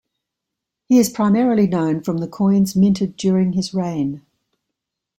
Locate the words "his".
3.53-3.71